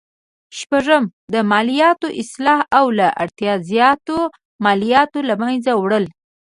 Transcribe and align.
شپږم: 0.57 1.03
د 1.33 1.35
مالیاتو 1.51 2.07
اصلاح 2.21 2.59
او 2.77 2.85
له 2.99 3.07
اړتیا 3.23 3.53
زیاتو 3.69 4.17
مالیاتو 4.65 5.19
له 5.27 5.33
مینځه 5.41 5.73
وړل. 5.81 6.05